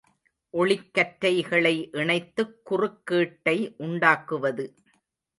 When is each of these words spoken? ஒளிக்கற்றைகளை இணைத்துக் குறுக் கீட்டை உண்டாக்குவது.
ஒளிக்கற்றைகளை 0.53 1.95
இணைத்துக் 1.97 2.55
குறுக் 2.63 3.05
கீட்டை 3.05 3.75
உண்டாக்குவது. 3.77 4.65